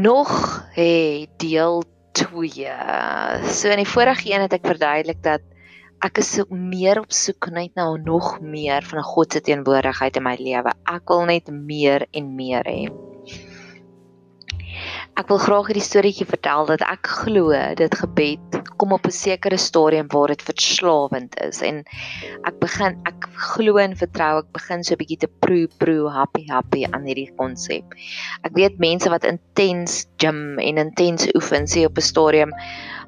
[0.00, 0.30] nog
[0.74, 1.82] het deel
[2.12, 2.66] 2.
[3.42, 5.44] So in die vorige een het ek verduidelik dat
[6.04, 10.26] ek is so meer op soek net nou nog meer van God se teenwoordigheid in
[10.26, 10.74] my lewe.
[10.86, 12.88] Ek wil net meer en meer hê.
[15.18, 19.56] Ek wil graag hierdie storieetjie vertel dat ek glo dit gebed kom op 'n sekere
[19.58, 21.80] stadium waar dit verslawend is en
[22.46, 26.44] ek begin ek glo en vertrou ek begin so 'n bietjie te proe proe happy
[26.46, 27.82] happy aan hierdie konsep.
[28.46, 32.52] Ek weet mense wat intens gym en intens oefen sê op 'n stadium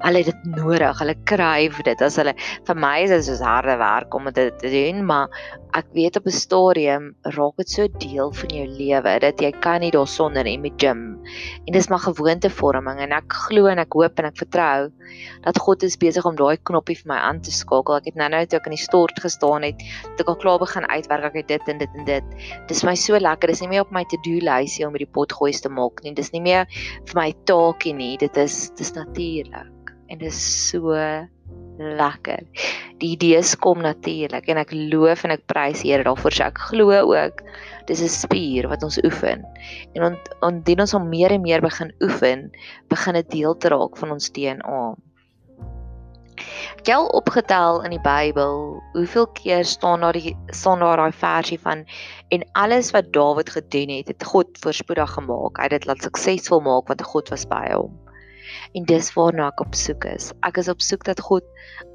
[0.03, 2.35] hulle het dit nodig, hulle kryf dit as hulle
[2.67, 5.29] vir my is dit soos harde werk om dit te doen, maar
[5.77, 7.03] ek weet op 'n stadium
[7.35, 11.01] raak dit so deel van jou lewe dat jy kan nie daarsonder nie met gym.
[11.65, 14.91] En dis maar gewoontevorming en ek glo en ek hoop en ek vertrou
[15.43, 17.95] dat God is besig om daai knoppie vir my aan te skakel.
[17.95, 19.79] Ek het nou-nou toe ek in die stort gestaan het,
[20.15, 22.23] toe ek al klaar begin uitwerk ek het dit en dit en dit.
[22.67, 23.47] Dis my so lekker.
[23.47, 26.13] Dis nie meer op my to-do lysie om hierdie pot gooi te maak nie.
[26.13, 26.65] Dis nie meer
[27.05, 28.17] vir my taakie nie.
[28.17, 30.91] Dit is dis natuurlik en dit is so
[31.77, 32.43] lekker.
[33.01, 36.35] Die idees kom natuurlik en ek loof en ek prys Here daarvoor.
[36.35, 37.43] So ek glo ook
[37.87, 39.45] dis 'n spier wat ons oefen.
[39.95, 42.51] En ont, ondien ons om meer en meer begin oefen,
[42.89, 44.95] begin dit deel te raak van ons DNA.
[46.81, 51.59] Ek het opgetel in die Bybel, hoeveel keer staan daar die staan daar daai versie
[51.59, 51.85] van
[52.33, 55.57] en alles wat Dawid gedoen het, het God voorspoedig gemaak.
[55.57, 58.00] Hy het dit laat suksesvol maak want God was by hom.
[58.77, 60.31] En dis waarna ek op soek is.
[60.47, 61.45] Ek is op soek dat God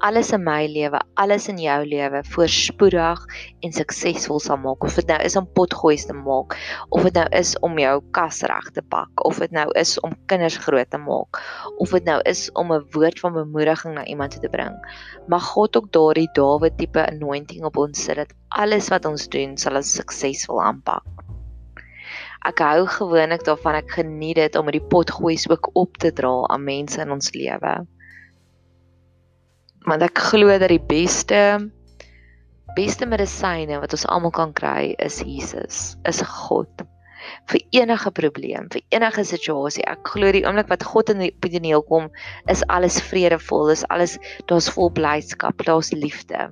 [0.05, 3.23] alles in my lewe, alles in jou lewe voorspoedig
[3.65, 4.85] en suksesvol sal maak.
[4.85, 6.57] Of dit nou is om potgoeie te maak,
[6.93, 10.15] of dit nou is om jou kas reg te pak, of dit nou is om
[10.31, 11.41] kinders groot te maak,
[11.81, 14.75] of dit nou is om 'n woord van bemoediging na iemand toe te bring.
[15.27, 19.57] Mag God ook daardie Dawid tipe anointing op ons sit dat alles wat ons doen
[19.57, 21.26] sal ons suksesvol aanpak.
[22.47, 26.33] Ek hou gewoonlik daarvan ek geniet dit om met die potgoeies ook op te dra
[26.53, 27.73] aan mense in ons lewe.
[29.87, 31.41] Want ek glo dat die beste
[32.77, 36.85] beste medisyne wat ons almal kan kry is Jesus, is God
[37.49, 39.83] vir enige probleem, vir enige situasie.
[39.87, 42.09] Ek glo die oomblik wat God in die toneel kom,
[42.51, 44.17] is alles vredevol, is alles
[44.51, 46.49] daar's vol blydskap, daar's liefde.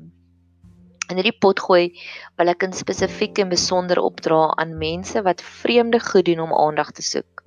[1.10, 1.92] In hierdie pot gooi
[2.40, 6.92] wil ek in spesifiek en besonder opdra aan mense wat vreemde goed doen om aandag
[6.98, 7.44] te soek.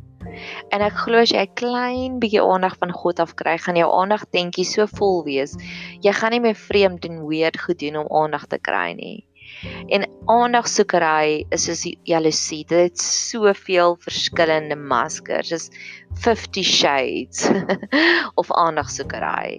[0.75, 3.89] En ek glo as jy 'n klein bietjie aandag van God af kry, gaan jou
[4.01, 5.57] aandagtentjie so vol wees.
[6.03, 9.25] Jy gaan nie meer vreemd en weird goed doen om aandag te kry nie.
[9.89, 12.65] En aandagsoekery is soos jaloesie.
[12.69, 15.49] Dit het soveel verskillende maskers.
[15.49, 15.71] Dis
[16.23, 17.49] 50 shades
[18.41, 19.59] of aandagsoekery.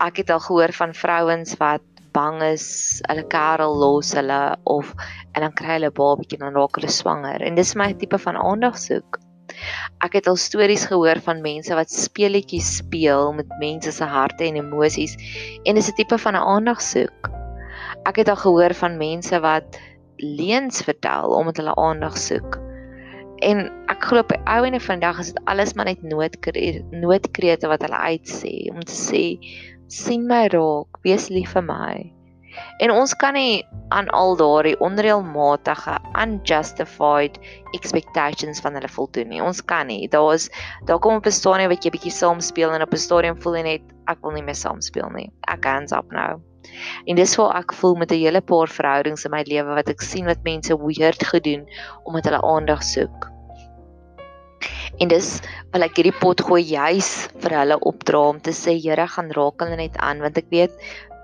[0.00, 1.82] Ek het al gehoor van vrouens wat
[2.18, 2.66] bang is
[3.06, 4.42] hulle kerel los hulle
[4.76, 4.92] of
[5.34, 8.38] en dan kry hulle babatjie en dan raak hulle swanger en dis my tipe van
[8.42, 9.20] aandag soek.
[10.04, 14.60] Ek het al stories gehoor van mense wat speletjies speel met mense se harte en
[14.60, 15.16] emosies
[15.64, 17.30] en dis 'n tipe van 'n aandag soek.
[18.06, 19.78] Ek het al gehoor van mense wat
[20.18, 22.58] leuns vertel omdat hulle aandag soek.
[23.38, 27.68] En ek glo op die ou en vandag is dit alles maar net noodkrete noodkrete
[27.70, 29.24] wat hulle uitsê om te sê
[29.88, 32.12] sien my raak, wees lief vir my.
[32.82, 37.38] En ons kan nie aan al daardie onreëlmatige unjustified
[37.76, 39.42] expectations van hulle voldoen nie.
[39.44, 40.08] Ons kan nie.
[40.12, 40.48] Daar is
[40.90, 43.56] daar kom op 'n stadium wat jy bietjie saam speel en op 'n stadium voel
[43.56, 45.30] jy net ek wil nie meer saam speel nie.
[45.48, 46.40] Ek hands up nou.
[47.06, 50.00] En dis hoe ek voel met 'n hele paar verhoudings in my lewe wat ek
[50.00, 51.66] sien wat mense weird gedoen
[52.04, 53.37] omdat hulle aandag soek.
[54.98, 55.26] En dis
[55.72, 57.08] wil ek hierdie pot gooi juis
[57.42, 60.74] vir hulle opdra om te sê Here gaan raak hulle net aan want ek weet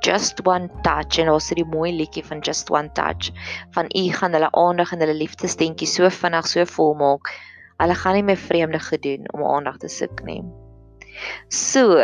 [0.07, 3.33] just one touch en ons het die mooi liedjie van just one touch
[3.75, 7.33] van u gaan hulle aandag en hulle liefdesdentjie so vinnig so vol maak.
[7.83, 10.43] Hulle gaan nie meer vreemde gedoen om aandag te soek nie.
[11.51, 11.99] So,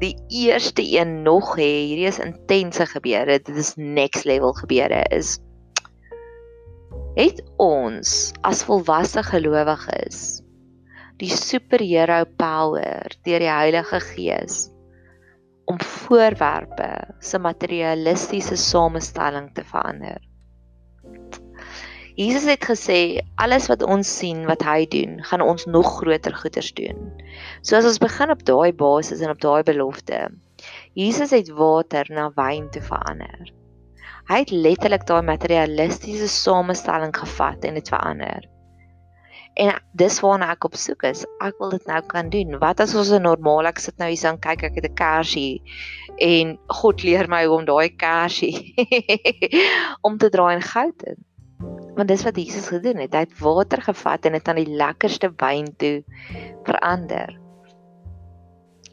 [0.00, 3.38] die eerste een nog hè, hierdie is intense gebeure.
[3.44, 5.38] Dit is next level gebeure is
[7.18, 8.10] het ons
[8.46, 10.38] as volwasse gelowiges
[11.18, 14.68] die superhero power deur die Heilige Gees
[15.68, 20.22] om voorwerpe se materialistiese samestelling te verander.
[22.18, 26.72] Jesus het gesê alles wat ons sien wat hy doen, gaan ons nog groter goeders
[26.74, 27.12] doen.
[27.62, 30.24] So as ons begin op daai basis en op daai belofte.
[30.98, 33.52] Jesus het water na wyn te verander.
[34.30, 38.48] Hy het letterlik daai materialistiese samestelling gevat en dit verander.
[39.58, 41.24] En dis waarna ek op soek is.
[41.42, 42.58] Ek wil dit nou kan doen.
[42.62, 45.62] Wat as ons 'n normaal ek sit nou hier aan kyk ek het 'n kersie
[46.18, 48.74] en God leer my hoe om daai kersie
[50.06, 51.18] om te draai in goud in.
[51.96, 53.12] Want dis wat Jesus gedoen het.
[53.14, 56.04] Hy het water gevat en dit aan die lekkerste wyn toe
[56.62, 57.34] verander.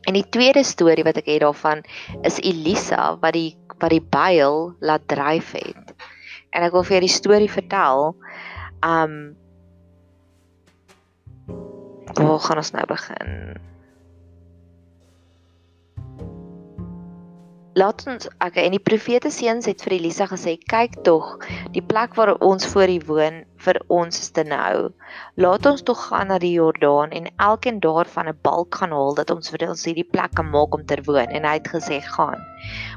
[0.05, 1.85] En die tweede storie wat ek het daarvan
[2.25, 5.93] is Elisa wat die wat die byl laat dryf het.
[6.49, 8.15] En ek wil vir julle die storie vertel.
[8.81, 9.35] Um
[12.13, 13.57] Waar gaan ons nou begin?
[17.75, 21.33] Laat ons okay, en die profete seuns het vir Elisa gesê: "Kyk tog,
[21.75, 24.91] die plek waar ons voor U woon vir ons is te nou.
[25.41, 29.31] Laat ons tog gaan na die Jordaan en elkeen daarvan 'n balk gaan haal dat
[29.35, 32.39] ons vir ons hierdie plek kan maak om te woon." En hy het gesê: "Gaan."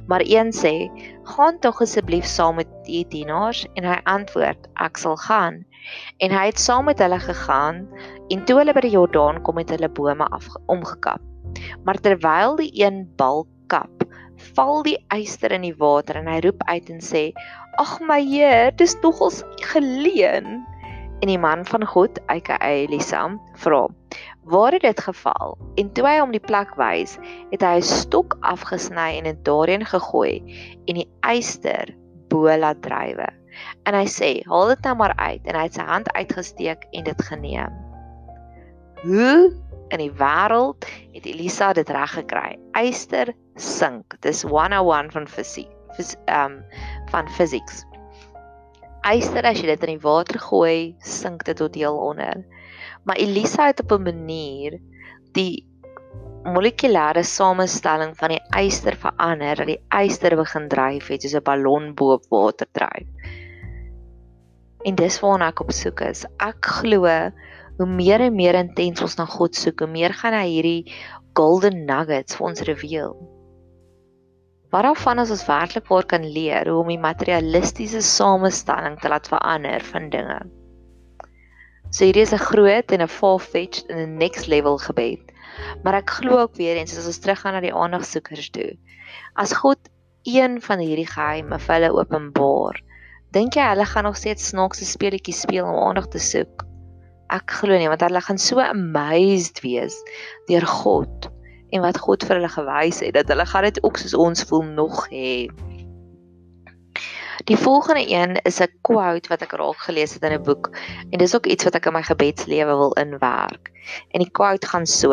[0.07, 0.75] Maar een sê:
[1.25, 5.65] "Gaan tog asseblief saam met u dienaars." En hy antwoord: "Ek sal gaan."
[6.19, 7.89] En hy het saam met hulle gegaan
[8.29, 11.21] en toe hulle by die Jordaan kom het hulle bome af omgekap.
[11.85, 14.05] Maar terwyl die een balk kap,
[14.55, 17.33] val die eyster in die water en hy roep uit en sê:
[17.79, 20.67] "Ag my Heer, dis nogals geleen."
[21.21, 23.87] En die man van God, aka Elisa, vra:
[24.43, 27.19] "Waar het dit geval?" En toe hy hom die plek wys,
[27.51, 30.43] het hy 'n stok afgesny en dit daarin gegooi
[30.87, 31.95] en die eyster
[32.29, 33.29] bo laat drywe.
[33.87, 37.05] En hy sê: "Haal dit nou maar uit." En hy het sy hand uitgesteek en
[37.05, 37.73] dit geneem.
[39.03, 39.55] Hoe
[39.89, 42.59] in die wêreld het Elisa dit reg gekry?
[42.73, 44.17] Eyster sink.
[44.21, 45.78] Dis 101 van fisiek.
[46.29, 46.63] Um,
[47.11, 47.85] van physics.
[49.09, 52.45] Eyster as jy dit in die water gooi, sink dit tot heel onder.
[53.05, 54.79] Maar Elisa het op 'n manier
[55.33, 55.67] die
[56.45, 61.95] molekulêre samestelling van die eyster verander dat die eyster begin dryf het soos 'n ballon
[61.95, 63.09] bo op water dryf.
[64.85, 66.25] En dis waarna ek op soek is.
[66.39, 67.07] Ek glo
[67.79, 70.93] hoe meer en meer intens ons na God soek, hoe meer gaan hy hierdie
[71.35, 73.38] golden nuggets vir ons reveal.
[74.69, 79.85] Waarvan as ons werklik waar kan leer hoe om die materialistiese samestelling te laat verander
[79.93, 80.41] van dinge.
[81.89, 85.33] So hierdie is 'n groot en 'n far-fetched en 'n next level gebed.
[85.83, 88.77] Maar ek glo ook weer eens as ons teruggaan na die aandagsoekers toe.
[89.37, 89.79] As God
[90.25, 92.77] een van hierdie geheime vir hulle openbaar,
[93.33, 96.67] dink jy hulle gaan nog steeds snaakse speletjies speel om aandag te soek?
[97.31, 99.97] Ek glo nie want hulle gaan so amazed wees
[100.47, 101.33] deur God
[101.71, 104.65] en wat God vir hulle gewys het dat hulle gaan dit ook soos ons voel
[104.65, 105.49] nog hê.
[107.49, 110.71] Die volgende een is 'n quote wat ek raak gelees het in 'n boek
[111.11, 113.71] en dis ook iets wat ek in my gebedslewe wil inwerk.
[114.11, 115.13] En die quote gaan so: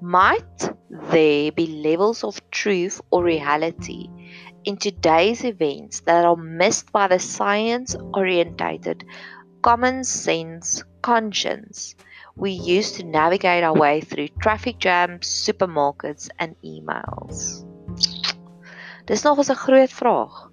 [0.00, 0.72] Might
[1.10, 4.08] there be levels of truth or reality
[4.62, 9.04] in today's events that are missed by the science orientated
[9.62, 11.94] common sense conscience
[12.36, 17.64] we use to navigate our way through traffic jams, supermarkets and emails.
[19.06, 20.50] Dis nog 'n groot vraag.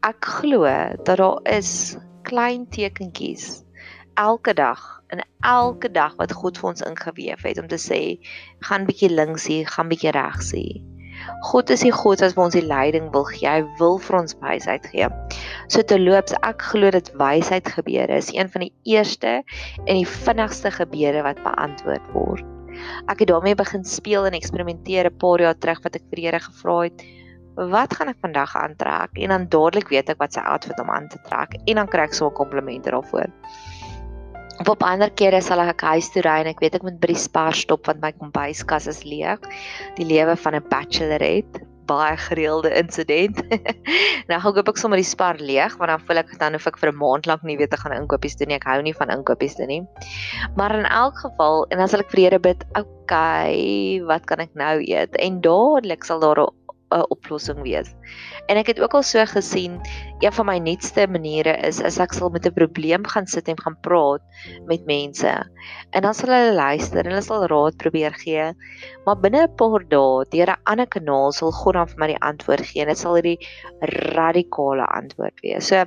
[0.00, 0.62] Ek glo
[1.04, 3.64] dat daar is klein tekentjies
[4.14, 8.00] elke dag en elke dag wat God vir ons ingeweef het om te sê
[8.66, 10.87] gaan bietjie links hier, gaan bietjie regs hier.
[11.50, 13.48] God is die God wat vir ons die leiding wil gee.
[13.48, 15.08] Hy wil vir ons wysheid gee.
[15.68, 19.40] So te loops, ek glo dat wysheid gebeure is een van die eerste
[19.86, 22.46] en die vinnigste gebede wat beantwoord word.
[23.10, 26.40] Ek het daarmee begin speel en eksperimenteer 'n paar jaar terug wat ek vir Here
[26.40, 27.02] gevra het,
[27.56, 31.08] "Wat gaan ek vandag aantrek?" En dan dadelik weet ek wat sy outfit om aan
[31.08, 33.30] te trek en dan kry ek so 'n komplimente daarvoor.
[34.58, 37.12] Op op ander kere sal ek huis toe ry en ek weet ek moet by
[37.12, 39.38] die Spar stop want my kombuiskas is leeg.
[39.94, 43.38] Die lewe van 'n bachelorette, baie gereelde insident.
[44.28, 46.90] nou gaan ek sommer die Spar leeg want dan voel ek dan hoef ek vir
[46.90, 48.58] 'n maand lank nie weer te gaan inkopies doen nie.
[48.58, 49.82] Ek hou nie van inkopies doen nie.
[50.58, 54.50] Maar in elk geval en dan sal ek vir Here bid, okay, wat kan ek
[54.58, 55.14] nou eet?
[55.22, 56.57] En dadelik sal daar 'n
[56.90, 57.90] oplossing wees.
[58.48, 59.78] En ek het ook al so gesien,
[60.24, 63.60] een van my nuutste maniere is as ek sal met 'n probleem gaan sit en
[63.60, 64.22] gaan praat
[64.66, 65.32] met mense.
[65.90, 68.52] En dan sal hulle luister en hulle sal raad probeer gee.
[69.04, 72.22] Maar binne 'n paar dae, deur 'n ander kanaal sal God dan vir my die
[72.22, 73.38] antwoord gee en dit sal hierdie
[74.14, 75.68] radikale antwoord wees.
[75.68, 75.84] So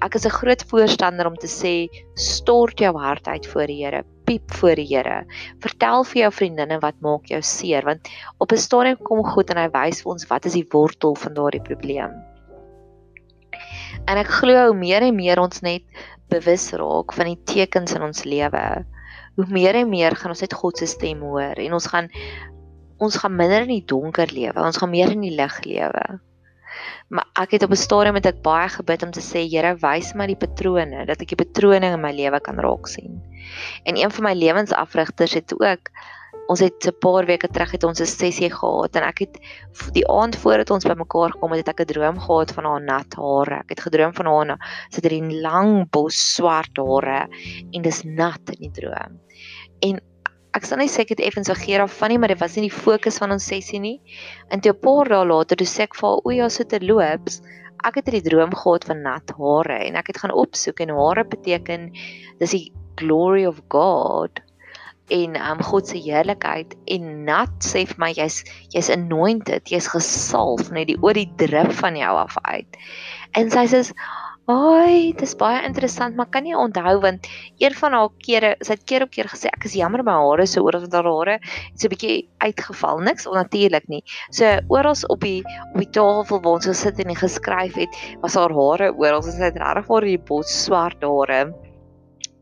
[0.00, 4.04] ek is 'n groot voorstander om te sê stort jou hart uit voor die Here
[4.26, 5.22] piep voor die Here.
[5.64, 8.10] Vertel vir jou vriendinne wat maak jou seer want
[8.42, 11.34] op 'n stadium kom God en hy wys vir ons wat is die wortel van
[11.34, 12.12] daardie probleem.
[14.06, 15.82] En ek glo hoe meer en meer ons net
[16.28, 18.84] bewus raak van die tekens in ons lewe,
[19.36, 22.10] hoe meer en meer gaan ons net God se stem hoor en ons gaan
[22.98, 26.04] ons gaan minder in die donker lewe, ons gaan meer in die lig lewe.
[27.08, 30.14] Maar ek het op 'n stadium met ek baie gebid om te sê Here, wys
[30.14, 33.22] my die patrone dat ek die patrone in my lewe kan raak sien.
[33.84, 35.90] En een van my lewensafrigters het ook
[36.46, 39.38] ons het 'n paar weke terug het ons 'n sessie gehad en ek het
[39.92, 43.14] die aand voordat ons bymekaar gekom het, het ek 'n droom gehad van haar nat
[43.14, 43.58] hare.
[43.58, 44.58] Ek het gedroom van haar
[44.90, 47.28] sy het hierdie lang bos swart hare
[47.72, 49.20] en dis nat in die droom.
[49.80, 50.00] En
[50.56, 52.68] ek sal net sê ek het effens vergeet af van nie, maar dit was nie
[52.68, 53.98] die fokus van ons sessie nie.
[54.50, 57.42] En toe 'n paar dae later, toe sê ek vir "O ja, so te loops."
[57.84, 61.24] Ek het hierdie droom gehad van nat hare en ek het gaan opsoek en hare
[61.24, 61.92] beteken
[62.40, 64.40] dis die glory of God
[65.08, 68.42] en um God se heerlikheid en nat sê vir my jy's
[68.74, 72.80] jy's anointed, jy's gesalf net die oor die drip van jou af uit.
[73.38, 73.84] En sy sê
[74.46, 77.24] Ai, dis baie interessant, maar kan jy onthou want
[77.58, 80.44] een van haar kere, sy het keer op keer gesê ek is jammer my hare
[80.46, 81.34] so oor dat haar hare
[81.74, 84.04] so 'n bietjie uitgeval, niks onnatuurlik nie.
[84.30, 85.42] So oral op die
[85.74, 89.58] op die tafel waar ons gesit en geskryf het, was haar hare oral, sy het
[89.58, 91.40] regtig vir die bos swart hare.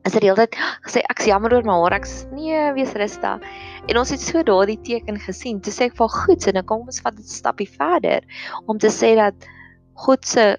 [0.04, 3.40] Is dit heeltyd gesê ek's jammer oor my hare ek's nee wees rustig.
[3.88, 5.60] En ons het so daardie teken gesien.
[5.60, 8.20] Toe sê ek vir goed so nou kom ons vat 'n stapie verder
[8.66, 9.34] om te sê dat
[9.96, 10.58] God se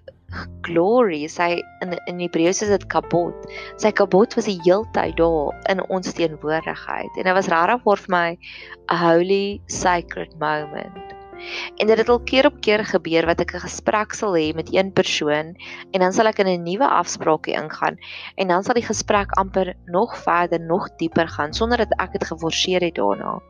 [0.68, 1.50] glory sy
[1.84, 3.50] in in Hebreëus is dit kabot
[3.82, 8.28] sy kabot was die heeltyd daar in ons teenwoordigheid en dit was regtig vir my
[8.92, 11.16] a holy sacred moment
[11.78, 14.74] En dit het al keer op keer gebeur wat ek 'n gesprek sal hê met
[14.74, 15.56] een persoon
[15.92, 17.98] en dan sal ek in 'n nuwe afspraakie ingaan
[18.36, 22.24] en dan sal die gesprek amper nog verder, nog dieper gaan sonder dat ek dit
[22.24, 23.42] geforseer het daarna.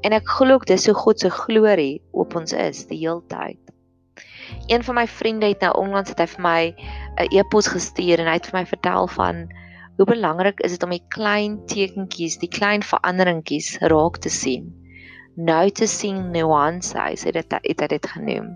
[0.00, 3.58] En ek glo ook dis so God se glorie op ons is die heeltyd.
[4.66, 6.62] Een van my vriende het nou onlangs het hy vir my
[7.24, 9.46] 'n e-pos gestuur en hy het vir my vertel van
[9.96, 14.74] hoe belangrik is dit om die klein tekentjies, die klein veranderingkies raak te sien
[15.36, 18.54] noticing nuances het dit het hy dit genoem.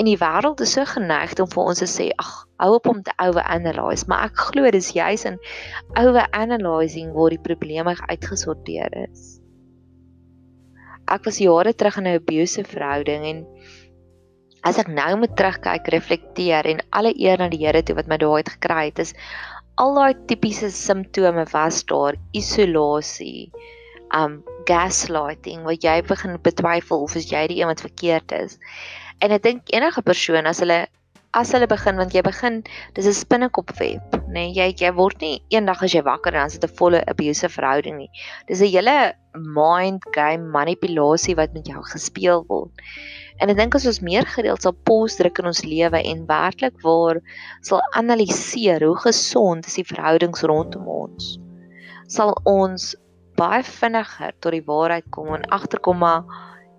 [0.00, 2.30] En die wêreld is so geneig om vir ons te sê, ag,
[2.62, 5.36] hou op om te overanalyse, maar ek glo dis juis in
[6.00, 9.36] overanalyzing waar die probleme uitgesorteer is.
[11.10, 13.44] Ek was jare terug in 'n abusive verhouding en
[14.68, 18.18] as ek nou moet terugkyk, reflekteer en alle eer aan die Here toe wat my
[18.20, 19.14] daai het gekry het, is
[19.80, 23.50] al daai tipiese simptome was daar isolasie,
[24.16, 28.58] um gaslighting wat jy begin betwyfel of is jy die een wat verkeerd is.
[29.20, 30.86] En ek dink enige persoon as hulle
[31.38, 32.56] as hulle begin want jy begin
[32.96, 34.50] dis 'n spinnekopweb, nê?
[34.50, 37.54] Nee, jy jy word nie eendag as jy wakker en dan sit 'n volle abusive
[37.54, 38.10] verhouding nie.
[38.48, 42.72] Dis 'n hele mind game manipulasie wat met jou gespeel word.
[43.40, 46.76] En ek dink as ons meer gereeld sal pos druk in ons lewe en werklik
[46.84, 47.22] waar
[47.64, 51.30] sal analiseer hoe gesond is die verhoudings rondom ons,
[52.08, 52.92] sal ons
[53.40, 56.28] baie vinniger tot die waarheid kom en agterkom maar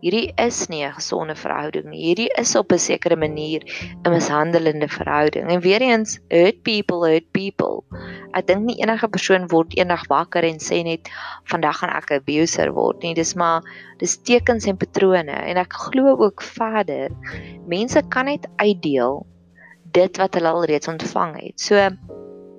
[0.01, 2.01] hierdie is nie 'n gesonde verhouding nie.
[2.07, 3.61] Hierdie is op 'n sekere manier
[4.05, 5.49] 'n mishandelende verhouding.
[5.49, 7.83] En weer eens, hurt people hurt people.
[8.33, 11.09] Ek dink nie enige persoon word eendag wakker en sê net
[11.45, 13.13] vandag gaan ek 'n abuser word nie.
[13.13, 13.61] Dis maar
[13.97, 17.09] dis tekens en patrone en ek glo ook verder
[17.67, 19.25] mense kan net uitdeel
[19.91, 21.59] dit wat hulle al reeds ontvang het.
[21.59, 21.75] So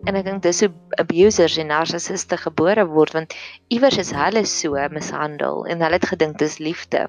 [0.06, 3.36] en ek dink dis hoe abusers en narcissiste gebore word want
[3.74, 7.06] iewers is hulle so mishandel en hulle het gedink dis liefde.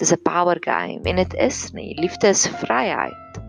[0.00, 1.94] Dis 'n power game en dit is nie.
[2.00, 3.40] Liefde is vryheid.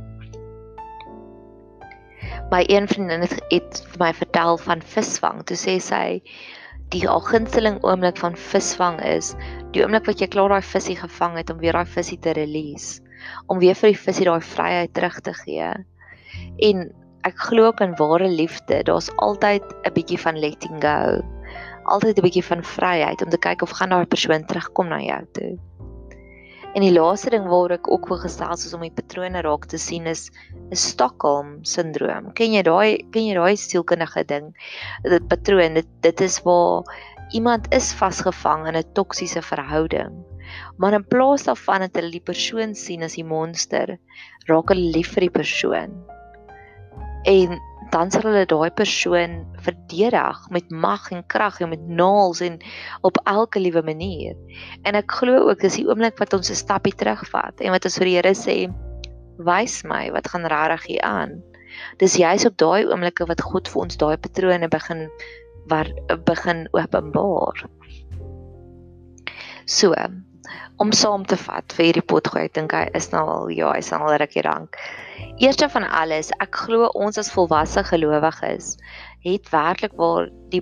[2.51, 5.43] My een vriendin het, het vir my vertel van visvang.
[5.47, 6.19] Toe sê sy
[6.91, 9.31] die algunsteling oomblik van visvang is
[9.71, 12.99] die oomblik wat jy klaar daai visie gevang het om weer daai visie te release,
[13.47, 15.71] om weer vir die visie daai vryheid terug te gee.
[16.67, 16.83] En
[17.23, 18.83] ek glo ook in ware liefde.
[18.83, 21.23] Daar's altyd 'n bietjie van letting go.
[21.83, 25.25] Altyd 'n bietjie van vryheid om te kyk of gaan daai persoon terugkom na jou
[25.31, 25.59] toe.
[26.71, 29.79] En die laaste ding waar ek ook wil gesels is om die patrone raak te
[29.81, 30.29] sien is
[30.71, 32.31] 'n Stockholm sindroom.
[32.33, 34.53] Ken jy daai ken jy daai sielkundige ding?
[35.03, 36.87] Dit patroon, dit dit is waar
[37.33, 40.15] iemand is vasgevang in 'n toksiese verhouding.
[40.77, 43.99] Maar in plaas daarvan dat hulle die persoon sien as die monster,
[44.47, 46.01] raak hulle lief vir die persoon
[47.23, 47.59] en
[47.91, 49.33] dan sal hulle daai persoon
[49.65, 52.57] verdedig met mag en krag en met naels en
[53.01, 54.35] op elke liewe manier.
[54.87, 57.97] En ek glo ook dis die oomblik wat ons 'n stappie terugvat en wat ons
[57.97, 58.57] vir die Here sê,
[59.37, 61.41] wys my wat gaan regtig hier aan.
[61.97, 65.09] Dis juis op daai oomblikke wat God vir ons daai patrone begin
[65.67, 65.87] waar
[66.25, 67.65] begin openbaar.
[69.65, 69.93] So,
[70.81, 73.83] om saam te vat vir hierdie potgoed, ek dink hy is nou al ja, hy
[73.85, 74.79] sal al rukkie dank.
[75.41, 78.75] Eerste van alles, ek glo ons as volwasse gelowiges
[79.25, 80.61] het werklik waar die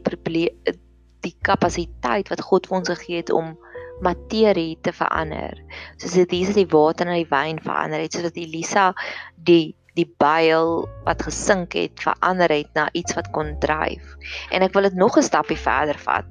[1.20, 3.58] die kapasiteit wat God vir ons gegee het om
[4.04, 5.58] materie te verander.
[6.00, 8.94] Soos dit is die water na die wyn verander het, soos dat Elisa
[9.36, 14.16] die die byl wat gesink het verander het na iets wat kon dryf.
[14.52, 16.26] En ek wil dit nog 'n stappie verder vat.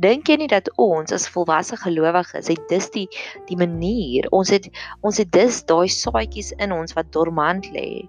[0.00, 3.08] Dink jy nie dat ons as volwasse gelowiges het dis die
[3.46, 4.68] die manier, ons het
[5.00, 8.08] ons het dis daai saadjies in ons wat dormant lê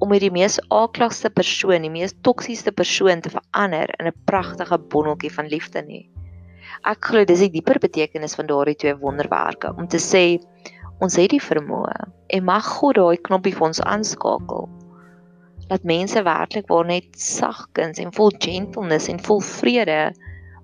[0.00, 5.32] om hierdie mees aakligste persoon, die mees toksiese persoon te verander in 'n pragtige bonneltjie
[5.32, 6.08] van liefde nie.
[6.84, 10.40] Ek glo dis die dieper betekenis van daardie twee wonderwerke om te sê
[11.00, 11.96] ons het die vermoë
[12.36, 14.68] en mag God daai knoppie vir ons aanskakel.
[15.70, 20.00] Dat mense werklik waar net sagkens en vol gentleness en vol vrede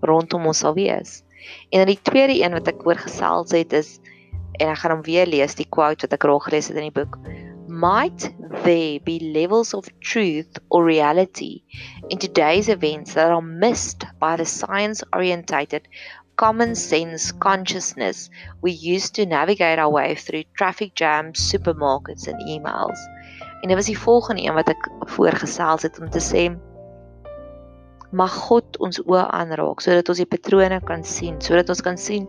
[0.07, 1.23] rondom ons sal wees.
[1.71, 3.97] En dan die tweede een wat ek hoor gesels het is
[4.61, 6.97] en ek gaan hom weer lees die quote wat ek raak gelees het in die
[6.97, 7.19] boek.
[7.67, 8.31] Might
[8.65, 11.63] there be levels of truth or reality
[12.11, 15.89] in today's events that are missed by the science orientated
[16.37, 18.31] common sense consciousness
[18.63, 22.99] we use to navigate our way through traffic jams, supermarkets and emails.
[23.63, 26.47] En dit was die volgende een wat ek voorgesels het om te sê
[28.17, 32.29] mag God ons oë aanraak sodat ons die patrone kan sien, sodat ons kan sien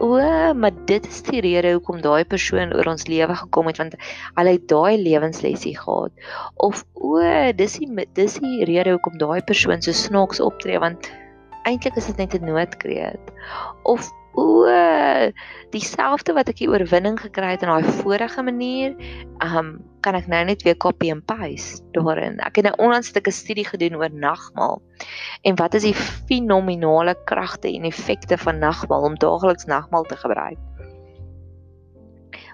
[0.00, 0.16] o,
[0.56, 3.96] maar dit is die rede hoekom daai persoon oor ons lewe gekom het want
[4.38, 6.12] hy het daai lewenslesie gehad.
[6.56, 7.20] Of o,
[7.56, 11.10] dis die dis die rede hoekom daai persoon so snaaks optree want
[11.70, 13.32] eintlik is dit net 'n noodkreet.
[13.82, 14.66] Of o
[15.74, 18.94] dieselfde wat ek die oorwinning gekry het in daai vorige manier
[19.42, 22.38] um kan ek nou net weer copy and paste daarin.
[22.40, 24.80] Ek het nou onlangs 'n studie gedoen oor nagmaal.
[25.42, 30.58] En wat is die fenominale kragte en effekte van nagmaal om daagliks nagmaal te gebruik?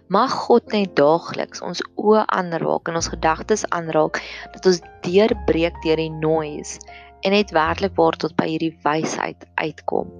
[0.09, 5.97] Mag God net daagliks ons oë aanraak en ons gedagtes aanraak dat ons deurbreek deur
[5.97, 6.79] die noise
[7.21, 10.11] en net werklik waar tot by hierdie wysheid uitkom.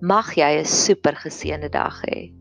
[0.00, 2.32] Mag jy 'n super geseënde dag hê.